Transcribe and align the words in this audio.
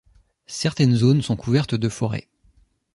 Certaines 0.47 0.95
zones 0.95 1.21
sont 1.21 1.35
couvertes 1.35 1.75
de 1.75 1.87
forêts. 1.87 2.27